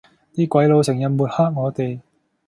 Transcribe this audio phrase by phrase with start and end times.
[0.33, 1.99] 啲鬼佬成日抹黑我哋